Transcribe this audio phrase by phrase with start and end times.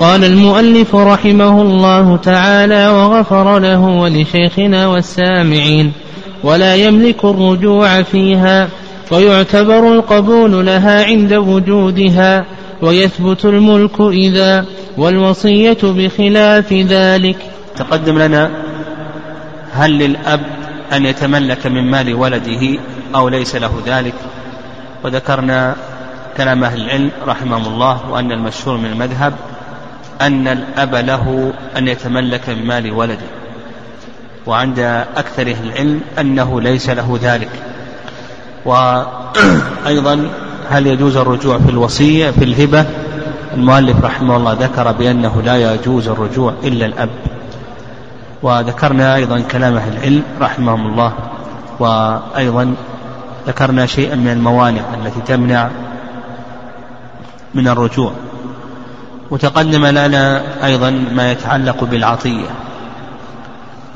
[0.00, 5.92] قال المؤلف رحمه الله تعالى وغفر له ولشيخنا والسامعين
[6.42, 8.68] ولا يملك الرجوع فيها
[9.10, 12.44] ويعتبر القبول لها عند وجودها
[12.82, 14.64] ويثبت الملك إذا
[14.96, 17.36] والوصية بخلاف ذلك.
[17.76, 18.50] تقدم لنا
[19.72, 20.40] هل للأب
[20.92, 22.78] أن يتملك من مال ولده
[23.14, 24.14] أو ليس له ذلك؟
[25.04, 25.76] وذكرنا
[26.36, 29.32] كلام أهل العلم رحمهم الله وأن المشهور من المذهب
[30.20, 33.26] أن الأب له أن يتملك من مال ولده.
[34.46, 34.78] وعند
[35.16, 37.50] أكثر أهل العلم أنه ليس له ذلك.
[38.64, 40.28] وأيضا
[40.70, 42.86] هل يجوز الرجوع في الوصية في الهبة؟
[43.54, 47.10] المؤلف رحمه الله ذكر بأنه لا يجوز الرجوع إلا الأب.
[48.42, 51.12] وذكرنا أيضا كلام أهل العلم رحمهم الله.
[51.78, 52.74] وأيضا
[53.46, 55.68] ذكرنا شيئا من الموانع التي تمنع
[57.54, 58.12] من الرجوع.
[59.30, 62.48] وتقدم لنا أيضا ما يتعلق بالعطية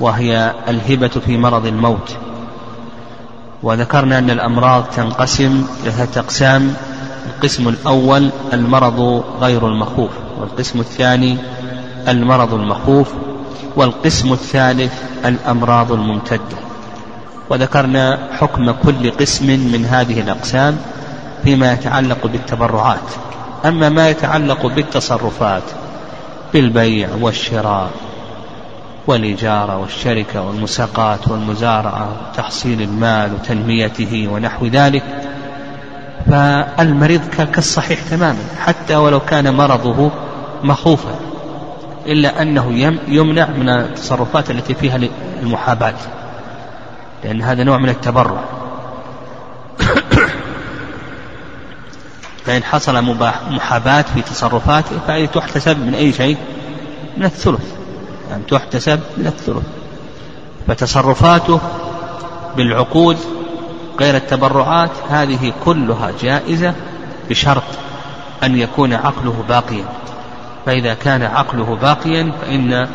[0.01, 2.17] وهي الهبة في مرض الموت.
[3.63, 6.75] وذكرنا أن الأمراض تنقسم لثلاثة أقسام
[7.27, 11.39] القسم الأول المرض غير المخوف والقسم الثاني
[12.09, 13.13] المرض المخوف
[13.77, 14.93] والقسم الثالث
[15.25, 16.57] الأمراض الممتدة.
[17.51, 20.77] وذكرنا حكم كل قسم من هذه الأقسام
[21.45, 23.09] فيما يتعلق بالتبرعات.
[23.65, 25.63] أما ما يتعلق بالتصرفات
[26.53, 27.91] بالبيع والشراء
[29.07, 35.05] والإجارة والشركة والمساقات والمزارعة وتحصيل المال وتنميته ونحو ذلك
[36.27, 37.21] فالمريض
[37.55, 40.11] كالصحيح تماما حتى ولو كان مرضه
[40.63, 41.15] مخوفا
[42.07, 44.99] إلا أنه يمنع من التصرفات التي فيها
[45.43, 45.95] المحاباة
[47.25, 48.45] لأن هذا نوع من التبرع.
[52.47, 53.03] فإن حصل
[53.51, 56.37] محاباة في تصرفاته فهذه تحتسب من أي شيء؟
[57.17, 57.73] من الثلث.
[58.31, 59.67] يعني تحتسب من الثلث.
[60.69, 61.61] فتصرفاته
[62.57, 63.17] بالعقود
[64.01, 66.75] غير التبرعات هذه كلها جائزة
[67.31, 67.63] بشرط
[68.43, 69.85] أن يكون عقله باقيا.
[70.67, 72.89] فإذا كان عقله باقيا فإن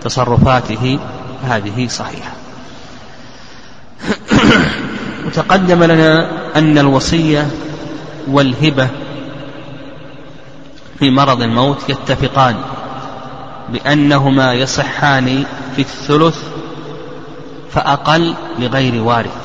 [0.00, 0.98] تصرفاته
[1.44, 2.32] هذه صحيحة.
[5.26, 7.46] وتقدم لنا أن الوصية
[8.28, 8.88] والهبة
[10.98, 12.56] في مرض الموت يتفقان
[13.68, 15.44] بأنهما يصحان
[15.76, 16.38] في الثلث
[17.70, 19.36] فأقل لغير وارث.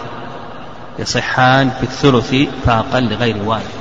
[1.00, 2.35] يصحان في الثلث
[2.66, 3.75] فأقل لغير وارث.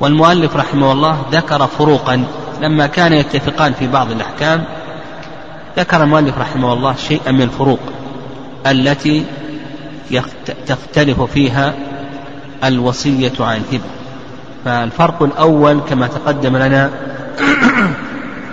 [0.00, 2.24] والمؤلف رحمه الله ذكر فروقا
[2.60, 4.64] لما كان يتفقان في بعض الأحكام.
[5.78, 7.80] ذكر المؤلف رحمه الله شيئا من الفروق
[8.66, 9.24] التي
[10.66, 11.74] تختلف فيها
[12.64, 13.84] الوصية عن الهبة
[14.64, 16.90] فالفرق الأول كما تقدم لنا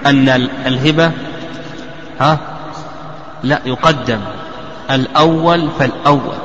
[0.06, 0.30] أن
[0.66, 1.12] الهبة
[2.20, 2.40] ها؟
[3.44, 4.20] لا يقدم.
[4.92, 6.36] الأول فالأول.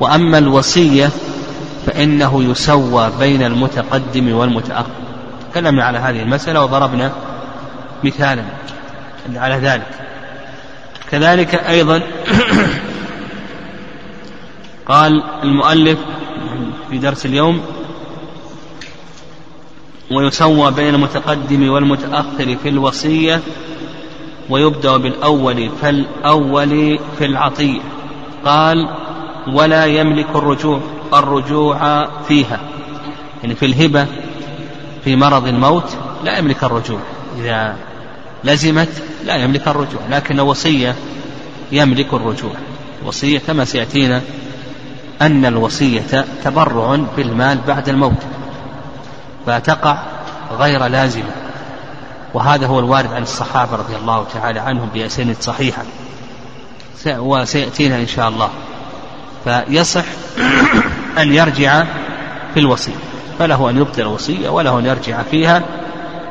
[0.00, 1.10] وأما الوصية
[1.86, 4.90] فإنه يسوى بين المتقدم والمتأخر.
[5.52, 7.12] تكلمنا على هذه المسألة وضربنا
[8.04, 8.42] مثالا
[9.34, 9.86] على ذلك.
[11.10, 12.00] كذلك أيضا
[14.88, 15.98] قال المؤلف
[16.90, 17.60] في درس اليوم
[20.10, 23.40] ويسوى بين المتقدم والمتأخر في الوصية
[24.50, 27.80] ويبدأ بالأول فالأول في العطية.
[28.44, 28.88] قال
[29.52, 30.80] ولا يملك الرجوع
[31.14, 32.60] الرجوع فيها.
[33.42, 34.06] يعني في الهبة
[35.04, 37.00] في مرض الموت لا يملك الرجوع.
[37.38, 37.76] إذا
[38.44, 40.94] لزمت لا يملك الرجوع لكن الوصية
[41.72, 42.52] يملك الرجوع.
[43.02, 44.22] الوصية كما سيأتينا
[45.22, 48.22] أن الوصية تبرع بالمال بعد الموت
[49.46, 49.98] فتقع
[50.58, 51.30] غير لازمة
[52.34, 55.82] وهذا هو الوارد عن الصحابة رضي الله تعالى عنهم بأسانيد صحيحة.
[57.06, 58.48] وسيأتينا إن شاء الله.
[59.44, 60.04] فيصح
[61.18, 61.84] أن يرجع
[62.54, 62.94] في الوصية.
[63.38, 65.62] فله أن يبطل الوصية وله أن يرجع فيها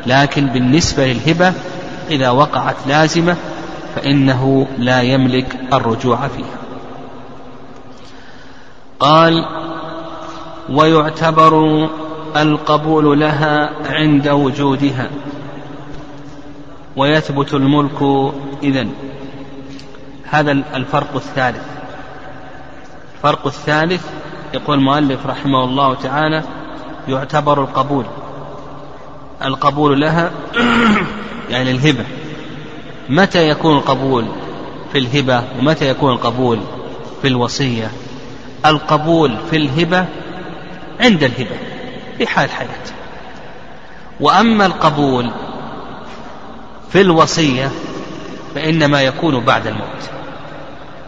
[0.06, 1.54] لكن بالنسبة للهبة
[2.10, 3.36] إذا وقعت لازمة
[3.96, 6.69] فإنه لا يملك الرجوع فيها.
[9.00, 9.46] قال
[10.70, 11.90] ويعتبر
[12.38, 15.10] القبول لها عند وجودها
[16.96, 18.32] ويثبت الملك
[18.64, 18.92] إذن.
[20.24, 21.64] هذا الفرق الثالث.
[23.16, 24.08] الفرق الثالث
[24.54, 26.44] يقول المؤلف رحمه الله تعالى
[27.08, 28.06] يعتبر القبول.
[29.46, 30.32] القبول لها
[31.50, 32.06] يعني الهبة.
[33.10, 34.26] متى يكون القبول
[34.92, 36.60] في الهبة ومتى يكون القبول
[37.22, 37.92] في الوصية؟
[38.66, 40.06] القبول في الهبة
[41.00, 41.56] عند الهبة
[42.18, 42.94] في حال حياته
[44.20, 45.32] وأما القبول
[46.92, 47.72] في الوصية
[48.56, 50.10] فإنما يكون بعد الموت.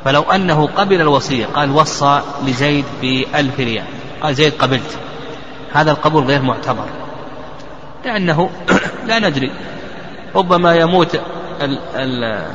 [0.06, 3.86] فلو أنه قبل الوصية قال وصى لزيد بألف ريال
[4.22, 5.00] قال زيد قبلت.
[5.74, 6.86] هذا القبول غير معتبر.
[8.06, 8.50] لأنه
[9.08, 9.52] لا ندري
[10.36, 11.16] ربما يموت
[11.62, 12.46] ال ال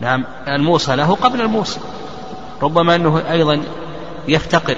[0.00, 1.80] نعم الموصى له قبل الموصى.
[2.62, 3.62] ربما أنه أيضا
[4.28, 4.76] يفتقر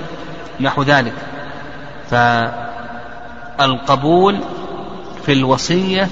[0.61, 1.13] نحو ذلك.
[3.59, 4.41] فالقبول
[5.23, 6.09] في الوصية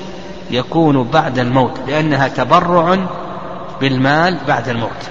[0.51, 2.99] يكون بعد الموت لأنها تبرع
[3.81, 5.11] بالمال بعد الموت.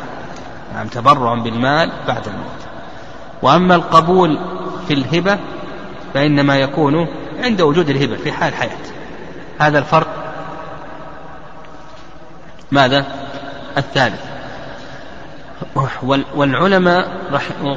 [0.73, 2.45] نعم تبرع بالمال بعد الموت.
[3.41, 4.39] وأما القبول
[4.87, 5.37] في الهبة
[6.13, 7.07] فإنما يكون
[7.39, 8.77] عند وجود الهبة في حال حياة.
[9.59, 10.07] هذا الفرق.
[12.71, 13.05] ماذا؟
[13.77, 14.34] الثالث.
[16.35, 17.21] والعلماء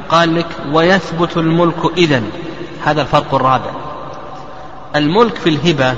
[0.09, 2.29] قال لك ويثبت الملك إذن.
[2.85, 3.71] هذا الفرق الرابع.
[4.95, 5.95] الملك في الهبة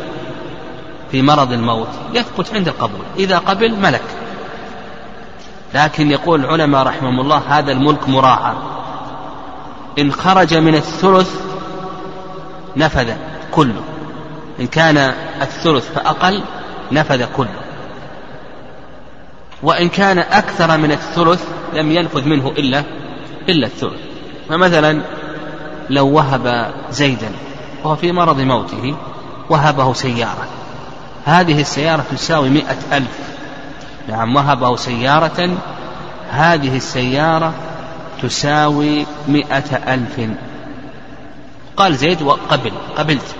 [1.12, 3.06] في مرض الموت يثبت عند القبول.
[3.18, 4.04] إذا قبل ملك.
[5.74, 8.54] لكن يقول العلماء رحمهم الله هذا الملك مراعى.
[10.00, 11.42] إن خرج من الثلث
[12.78, 13.13] نفذ
[13.51, 13.83] كله.
[14.60, 14.98] إن كان
[15.42, 16.44] الثلث فأقل
[16.92, 17.62] نفذ كله.
[19.63, 22.83] وإن كان أكثر من الثلث لم ينفذ منه إلا
[23.50, 24.00] إلا الثلث.
[24.50, 25.01] فمثلا
[25.89, 27.31] لو وهب زيدا
[27.83, 28.95] وهو في مرض موته
[29.50, 30.47] وهبه سيارة.
[31.25, 33.19] هذه السيارة تساوي مئة ألف.
[34.09, 35.57] نعم وهبه سيارة.
[36.29, 37.53] هذه السيارة
[38.21, 40.29] تساوي مئة ألف.
[41.77, 43.35] قال زيد وقبل قبلت.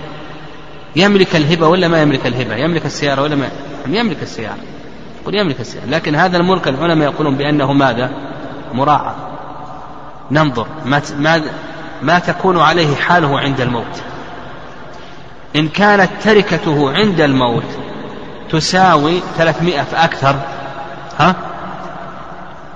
[0.96, 3.50] يملك الهبة ولا ما يملك الهبة؟ يملك السيارة ولا ما؟
[3.88, 4.58] يملك السيارة.
[5.22, 8.12] يقول يملك السيارة لكن هذا الملك العلماء يقولون بأنه ماذا؟
[8.74, 9.14] مراعى.
[10.32, 11.42] ننظر ما, ما,
[12.02, 14.02] ما تكون عليه حاله عند الموت.
[15.56, 17.64] إن كانت تركته عند الموت
[18.52, 20.36] تساوي ثلاثمائة فأكثر
[21.20, 21.36] ها؟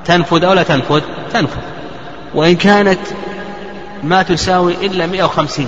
[0.06, 1.01] تنفذ أو لا تنفذ
[1.33, 1.62] تنفذ
[2.33, 3.00] وإن كانت
[4.03, 5.68] ما تساوي إلا مئة وخمسين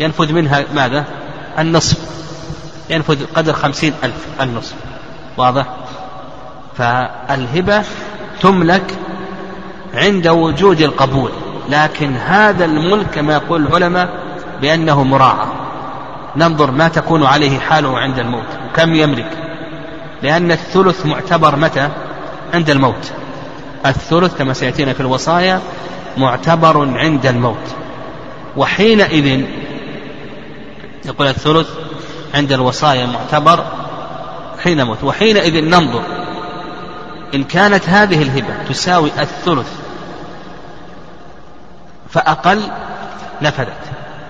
[0.00, 1.04] ينفذ منها ماذا؟
[1.58, 1.98] النصف.
[2.90, 4.74] ينفذ قدر خمسين ألف النصف.
[5.38, 5.66] واضح؟
[6.76, 7.82] فالهبة
[8.40, 8.94] تملك
[9.94, 11.30] عند وجود القبول
[11.68, 14.08] لكن هذا الملك كما يقول العلماء
[14.60, 15.46] بأنه مراعى.
[16.36, 18.46] ننظر ما تكون عليه حاله عند الموت.
[18.70, 19.30] وكم يملك؟
[20.22, 21.88] لأن الثلث معتبر متى؟
[22.54, 23.12] عند الموت.
[23.86, 25.60] الثلث كما سيأتينا في الوصايا
[26.16, 27.74] معتبر عند الموت.
[28.56, 29.44] وحينئذ
[31.04, 31.68] يقول الثلث
[32.34, 33.64] عند الوصايا معتبر
[34.64, 35.04] حين موت.
[35.04, 36.02] وحينئذ ننظر.
[37.34, 39.72] إن كانت هذه الهبة تساوي الثلث
[42.10, 42.62] فأقل
[43.42, 43.68] نفذت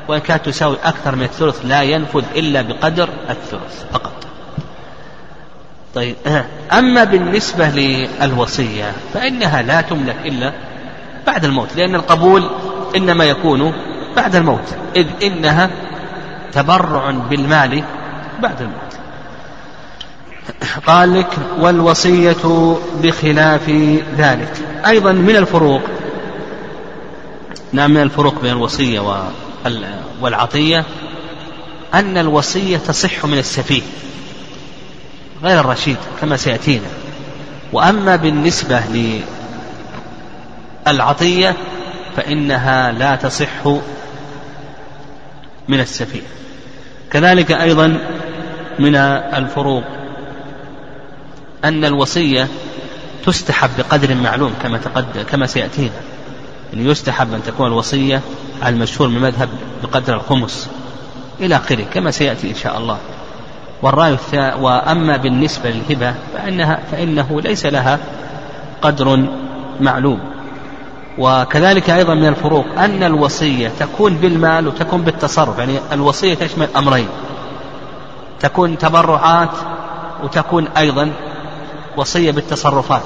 [0.09, 4.27] وإن كانت تساوي أكثر من الثلث لا ينفذ إلا بقدر الثلث فقط.
[5.95, 6.17] طيب
[6.73, 10.53] أما بالنسبة للوصية فإنها لا تملك إلا
[11.27, 12.51] بعد الموت لأن القبول
[12.97, 13.73] إنما يكون
[14.17, 15.71] بعد الموت إذ إنها
[16.53, 17.83] تبرع بالمال
[18.43, 19.07] بعد الموت.
[20.87, 23.71] قال لك والوصية بخلاف
[24.17, 24.53] ذلك.
[24.87, 25.83] أيضا من الفروق.
[27.73, 29.25] نعم من الفروق بين الوصية
[30.21, 30.85] والعطية.
[31.95, 33.83] أن الوصية تصح من السفيه
[35.43, 36.87] غير الرشيد كما سيأتينا.
[37.72, 38.82] وأما بالنسبة
[40.87, 41.56] للعطية
[42.17, 43.67] فإنها لا تصح
[45.69, 46.22] من السفيه.
[47.11, 47.99] كذلك أيضا
[48.79, 49.84] من الفروق
[51.65, 52.48] أن الوصية
[53.24, 55.91] تستحب بقدر معلوم كما تقدم كما سيأتينا.
[56.72, 58.20] يعني يستحب أن تكون الوصية
[58.62, 59.48] على المشهور من المذهب
[59.82, 60.70] بقدر الخمس
[61.41, 62.98] إلى آخره كما سيأتي إن شاء الله.
[63.82, 64.17] والرأي
[64.60, 67.98] وأما بالنسبة للهبة فإنها فإنه ليس لها
[68.82, 69.29] قدر
[69.81, 70.20] معلوم.
[71.19, 77.08] وكذلك أيضا من الفروق أن الوصية تكون بالمال وتكون بالتصرف يعني الوصية تشمل أمرين.
[78.41, 79.50] تكون تبرعات
[80.24, 81.12] وتكون أيضا
[81.98, 83.02] وصية بالتصرفات.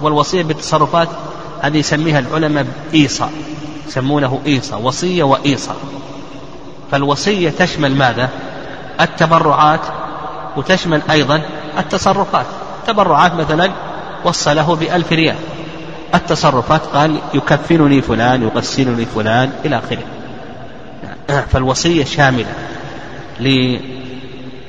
[0.00, 1.08] والوصية بالتصرفات
[1.60, 3.32] هذه يسميها العلماء إيصاء
[3.88, 5.76] يسمونه إيصاء وصية وإيصاء.
[6.90, 8.28] فالوصية تشمل ماذا؟
[9.00, 9.80] التبرعات
[10.56, 11.42] وتشمل أيضا
[11.78, 12.46] التصرفات.
[12.86, 13.70] تبرعات مثلا
[14.24, 15.36] وصى له بألف ريال.
[16.14, 20.04] التصرفات قال يكفنني فلان يغسلني فلان إلى آخره.
[21.52, 22.54] فالوصية شاملة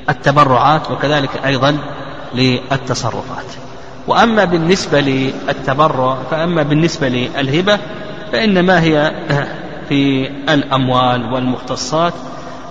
[0.08, 1.78] للتبرعات وكذلك أيضا
[2.34, 3.65] للتصرفات.
[4.06, 7.78] وأما بالنسبة للتبرع فأما بالنسبة للهبة
[8.32, 9.12] فإنما هي
[9.88, 12.12] في الأموال والمختصات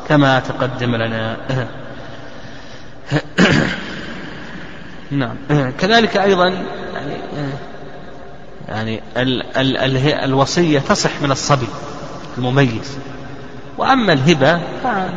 [0.09, 1.37] كما تقدم لنا.
[5.11, 5.35] نعم.
[5.79, 7.17] كذلك أيضا يعني
[8.67, 11.67] يعني ال ال ال الوصية تصح من الصبي
[12.37, 12.97] المميز.
[13.77, 14.59] وأما الهبة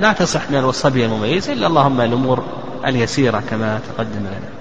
[0.01, 2.45] لا تصح من الصبي المميز إلا اللهم الأمور
[2.87, 4.58] اليسيرة كما تقدم لنا.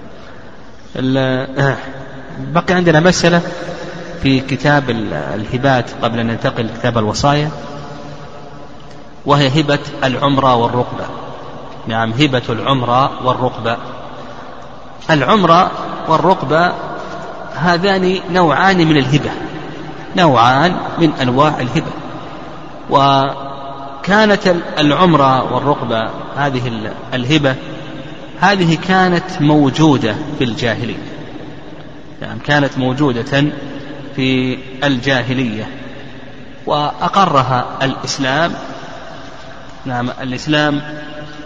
[0.96, 3.42] بقي عندنا مسألة
[4.22, 7.50] في كتاب الهبات قبل أن ننتقل لكتاب الوصايا
[9.26, 11.04] وهي هبة العمرة والرقبة.
[11.86, 13.76] نعم هبة العمرة والرقبة.
[15.10, 15.70] العمرة
[16.08, 16.72] والرقبة
[17.54, 19.30] هذان نوعان من الهبة
[20.16, 21.92] نوعان من أنواع الهبة.
[22.90, 27.56] وكانت العمرة والرقبة هذه الهبة
[28.40, 31.08] هذه كانت موجودة في الجاهلية.
[32.22, 33.50] يعني كانت موجودة
[34.16, 35.68] في الجاهلية.
[36.66, 38.52] وأقرها الإسلام.
[39.84, 40.82] نعم الإسلام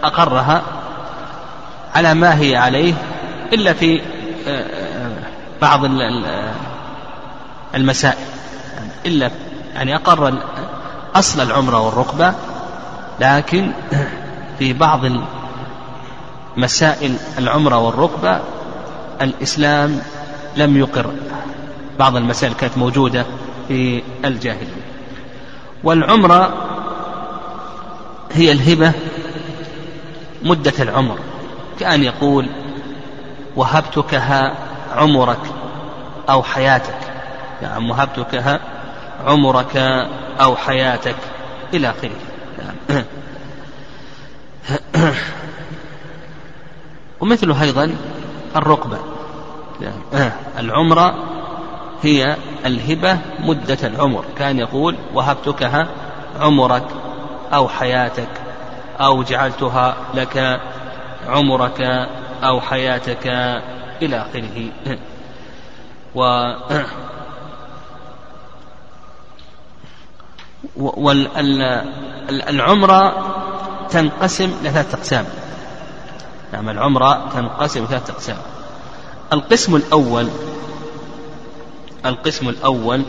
[0.03, 0.61] أقرها
[1.95, 2.93] على ما هي عليه
[3.53, 4.01] إلا في
[4.47, 5.11] آه، آه،
[5.61, 5.85] بعض
[7.75, 8.25] المسائل.
[9.05, 9.31] إلا
[9.75, 10.33] يعني أقر
[11.15, 12.33] أصل العمرة والركبة
[13.19, 13.71] لكن
[14.59, 15.05] في بعض
[16.57, 18.39] مسائل العمرة والركبة
[19.21, 20.01] الإسلام
[20.57, 21.13] لم يقر.
[21.99, 23.25] بعض المسائل كانت موجودة
[23.67, 24.83] في الجاهلية.
[25.83, 26.53] والعمرة
[28.31, 28.91] هي الهبة
[30.43, 31.17] مدة العمر.
[31.79, 32.49] كأن يقول
[33.55, 34.53] وهبتكها
[34.95, 35.39] عمرك
[36.29, 36.97] أو حياتك.
[37.61, 38.59] نعم وهبتكها
[39.25, 39.77] عمرك
[40.41, 41.15] أو حياتك.
[41.73, 43.05] إلى آخره.
[47.23, 47.95] ومثله أيضا
[48.55, 48.97] الرقبة.
[49.81, 50.31] نعم.
[50.59, 51.15] العمرة
[52.01, 54.25] هي الهبة مدة العمر.
[54.37, 55.87] كان يقول وهبتكها
[56.39, 56.85] عمرك
[57.53, 58.29] أو حياتك
[58.99, 60.61] أو جعلتها لك
[61.27, 61.81] عمرك
[62.43, 63.27] أو حياتك
[64.01, 64.69] إلى آخره.
[66.15, 66.21] و
[72.45, 73.13] والعمرة
[73.89, 75.25] تنقسم لثلاثة أقسام.
[76.53, 78.37] نعم العمرة تنقسم لثلاثة أقسام.
[79.33, 80.27] القسم الأول
[82.05, 83.03] القسم الأول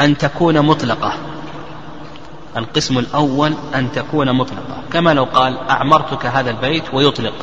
[0.00, 1.14] أن تكون مطلقة.
[2.56, 4.82] القسم الأول أن تكون مطلقة.
[4.92, 7.34] كما لو قال أعمرتك هذا البيت ويطلق.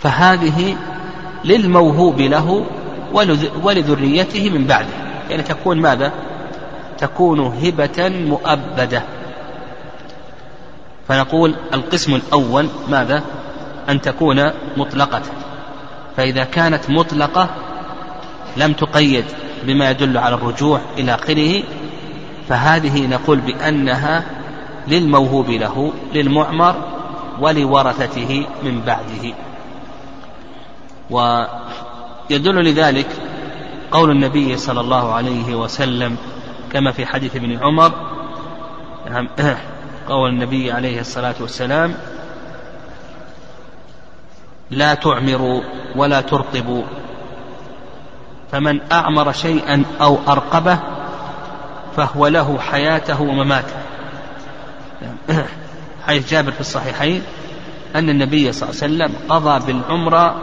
[0.00, 0.76] فهذه
[1.44, 2.66] للموهوب له
[3.62, 4.94] ولذريته من بعده.
[5.30, 6.12] يعني تكون ماذا؟
[6.98, 9.02] تكون هبة مؤبدة.
[11.10, 13.22] فنقول القسم الأول ماذا؟
[13.88, 15.22] أن تكون مطلقة.
[16.16, 17.48] فإذا كانت مطلقة
[18.56, 19.24] لم تقيد
[19.62, 21.62] بما يدل على الرجوع إلى آخره
[22.48, 24.24] فهذه نقول بأنها
[24.88, 26.74] للموهوب له للمعمر
[27.40, 29.34] ولورثته من بعده.
[31.10, 33.08] ويدل لذلك
[33.90, 36.16] قول النبي صلى الله عليه وسلم
[36.72, 37.92] كما في حديث ابن عمر
[40.10, 41.94] قول النبي عليه الصلاة والسلام
[44.70, 45.62] لا تعمروا
[45.96, 46.82] ولا ترقبوا
[48.52, 50.78] فمن أعمر شيئا أو أرقبه
[51.96, 53.74] فهو له حياته ومماته.
[56.06, 57.22] حيث جابر في الصحيحين
[57.96, 60.34] أن النبي صلى الله عليه وسلم قضى بالعمرة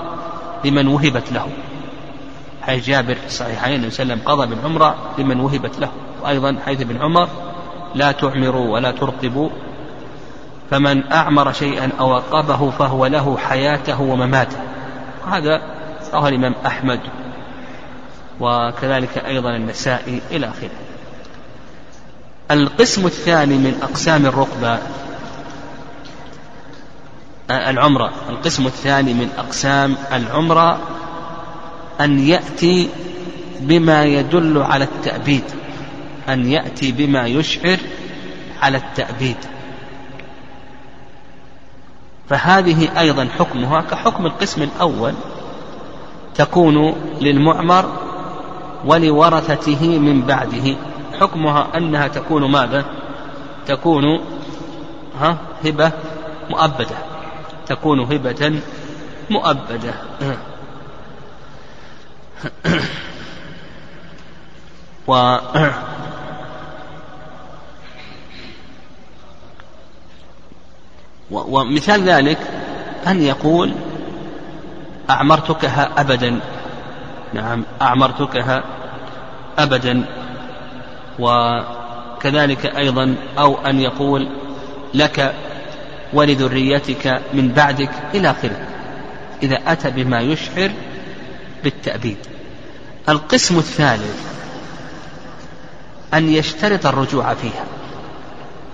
[0.65, 1.47] لمن وهبت له.
[2.62, 5.91] حيث جابر في الصحيحين عليه وسلم قضى بالعمرة لمن وهبت له.
[6.24, 7.47] وأيضا حيث ابن عمر
[7.96, 9.50] لا تعمروا ولا ترقبوا
[10.72, 14.58] فمن أعمر شيئا أو أرقبه فهو له حياته ومماته.
[15.32, 15.62] هذا
[16.13, 17.00] رواه الإمام أحمد
[18.39, 20.70] وكذلك أيضا النسائي إلى آخره.
[22.51, 24.79] القسم الثاني من أقسام الرقبة
[27.50, 28.12] العمرة.
[28.29, 30.79] القسم الثاني من أقسام العمرة
[32.01, 32.89] أن يأتي
[33.60, 35.44] بما يدل على التأبيد.
[36.29, 37.77] أن يأتي بما يشعر
[38.62, 39.38] على التأبيد.
[42.29, 45.13] فهذه أيضا حكمها كحكم القسم الأول
[46.36, 47.91] تكون للمعمر
[48.86, 50.75] ولورثته من بعده.
[51.19, 52.86] حكمها أنها تكون ماذا؟
[53.67, 54.03] تكون
[55.19, 55.91] ها هبة
[56.50, 56.98] مؤبدة.
[57.67, 58.62] تكون هبة
[59.29, 59.93] مؤبدة.
[65.07, 65.13] و
[71.31, 72.38] ومثال ذلك
[73.07, 73.74] أن يقول
[75.10, 76.39] أعمرتكها أبدا.
[77.34, 78.63] نعم أعمرتكها
[79.57, 80.05] أبدا.
[81.19, 84.29] وكذلك أيضا أو أن يقول
[84.93, 85.34] لك
[86.13, 88.67] ولذريتك من بعدك إلى آخره
[89.43, 90.72] إذا أتى بما يشعر
[91.63, 92.17] بالتأبيد.
[93.10, 94.38] القسم الثالث
[96.13, 97.63] أن يشترط الرجوع فيها.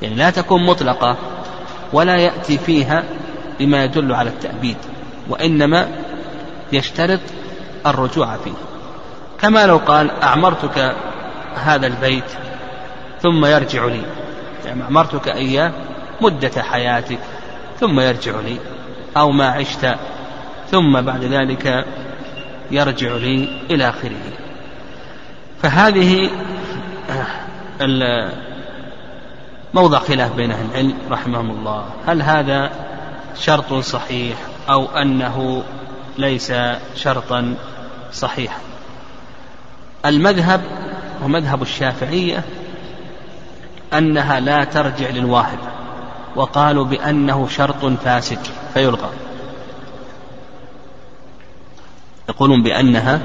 [0.02, 1.18] يعني لا تكون مطلقة
[1.94, 3.04] ولا يأتي فيها
[3.60, 4.78] بما يدل على التأبيد
[5.30, 5.88] وإنما
[6.72, 7.20] يشترط
[7.86, 8.54] الرجوع فيه.
[9.42, 10.96] كما لو قال أعمرتك
[11.56, 12.24] هذا البيت
[13.22, 14.02] ثم يرجع لي
[14.66, 15.72] يعني أعمرتك إياه
[16.22, 17.20] مدة حياتك
[17.80, 18.58] ثم يرجع لي
[19.18, 19.96] أو ما عشت
[20.72, 21.86] ثم بعد ذلك
[22.72, 24.12] يرجع لي إلى آخره.
[25.62, 26.30] فهذه
[29.74, 31.86] موضع خلاف بين أهل العلم رحمهم الله.
[32.08, 32.72] هل هذا
[33.36, 34.38] شرط صحيح
[34.70, 35.64] أو أنه
[36.18, 36.54] ليس
[36.96, 37.56] شرطا
[38.14, 38.60] صحيحا؟
[40.06, 40.62] المذهب
[41.24, 42.44] ومذهب الشافعية
[43.94, 45.60] أنها لا ترجع للواهب
[46.36, 48.40] وقالوا بأنه شرط فاسد
[48.74, 49.10] فيلغى.
[52.30, 53.20] يقولون بأنها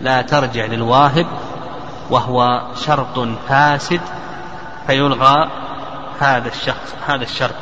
[0.00, 1.26] لا ترجع للواهب
[2.10, 4.00] وهو شرط فاسد
[4.86, 5.50] فيلغى
[6.20, 7.54] هذا الشخص هذا الشرط.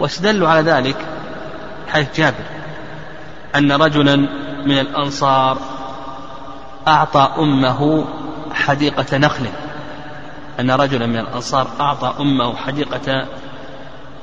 [0.00, 0.96] واستدلوا على ذلك
[1.88, 2.44] حيث جابر.
[3.54, 4.16] أن رجلا
[4.66, 5.58] من الأنصار
[6.88, 8.04] أعطى أمه
[8.54, 9.46] حديقة نخل.
[10.60, 13.26] أن رجلا من الأنصار أعطى أمه حديقة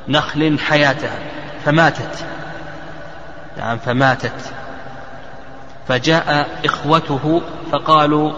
[0.07, 1.19] نخل حياتها
[1.65, 2.25] فماتت.
[3.57, 4.53] نعم فماتت.
[5.87, 8.33] فجاء إخوته فقالوا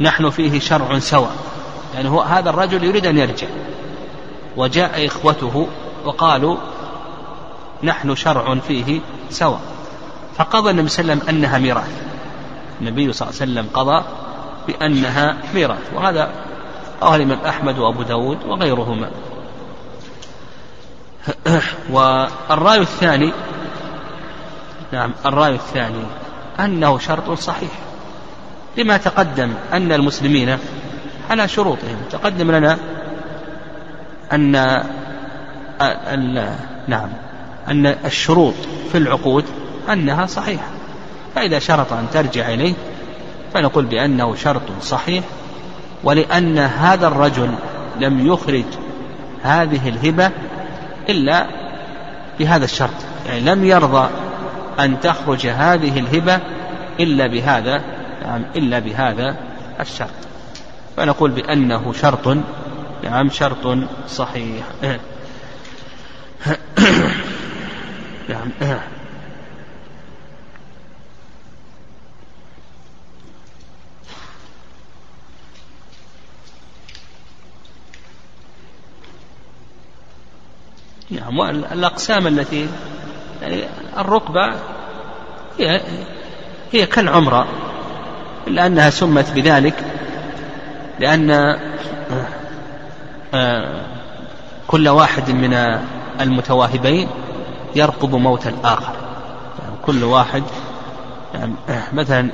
[0.00, 1.36] نحن فيه شرع سواء
[1.94, 3.46] يعني هو هذا الرجل يريد أن يرجع.
[4.56, 5.68] وجاء إخوته
[6.04, 6.56] وقالوا
[7.82, 9.60] نحن شرع فيه سواء.
[10.36, 12.02] فقضى النبي صلى الله عليه وسلم أنها ميراث.
[12.80, 14.04] النبي صلى الله عليه وسلم قضى
[14.66, 15.92] بأنها ميراث.
[15.94, 16.30] وهذا
[17.02, 19.10] رواه الإمام أحمد وأبو داود وغيرهما.
[21.90, 23.32] والرأي الثاني
[24.92, 26.04] نعم الرأي الثاني
[26.60, 27.70] أنه شرط صحيح.
[28.76, 30.58] لما تقدم أن المسلمين
[31.30, 31.96] على شروطهم.
[32.10, 32.78] تقدم لنا
[34.32, 34.52] أن
[36.88, 37.08] نعم
[37.68, 38.54] أن الشروط
[38.92, 39.44] في العقود
[39.92, 40.66] أنها صحيحة.
[41.34, 42.74] فإذا شرط أن ترجع إليه
[43.54, 45.24] فنقول بأنه شرط صحيح
[46.04, 47.54] ولأن هذا الرجل
[48.00, 48.64] لم يخرج
[49.42, 50.30] هذه الهبة
[51.08, 51.46] إلا
[52.38, 52.94] بهذا الشرط.
[53.26, 54.08] يعني لم يرضى
[54.80, 56.40] أن تخرج هذه الهبة
[57.00, 57.82] إلا بهذا
[58.24, 59.36] نعم إلا بهذا
[59.80, 60.10] الشرط.
[60.96, 62.36] فنقول بأنه شرط.
[63.04, 63.78] نعم شرط
[64.08, 64.64] صحيح.
[68.28, 68.50] نعم.
[81.10, 82.68] نعم والأقسام التي
[83.42, 83.64] يعني
[83.96, 84.54] الركبة
[85.58, 85.80] هي
[86.72, 87.46] هي كالعمرة
[88.46, 89.93] إلا أنها سمت بذلك
[91.00, 91.56] لأن
[93.34, 93.82] آه،
[94.66, 95.78] كل واحد من
[96.20, 97.08] المتواهبين
[97.76, 98.92] يرقب موت الآخر.
[99.62, 100.42] يعني كل واحد
[101.34, 101.52] يعني
[101.92, 102.28] مثلا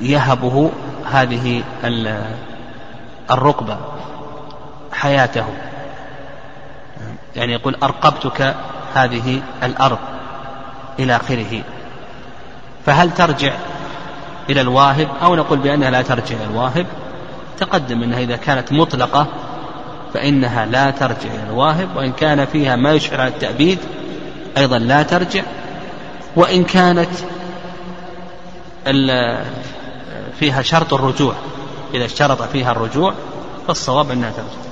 [0.00, 0.70] يهبه
[1.04, 1.62] هذه
[3.30, 3.78] الركبة
[4.92, 5.44] حياته.
[7.36, 8.54] يعني يقول أرقبتك
[8.94, 9.98] هذه الأرض
[10.98, 11.62] إلى آخره.
[12.86, 13.52] فهل ترجع
[14.50, 16.86] إلى الواهب؟ أو نقول بأنها لا ترجع إلى الواهب؟
[17.60, 19.26] تقدم أنها إذا كانت مطلقة
[20.14, 23.78] فإنها لا ترجع إلى الواهب وإن كان فيها ما يشعر على التأبيد
[24.56, 25.42] أيضا لا ترجع.
[26.36, 27.08] وإن كانت
[30.38, 31.34] فيها شرط الرجوع
[31.94, 33.14] إذا اشترط فيها الرجوع
[33.66, 34.67] فالصواب أنها ترجع.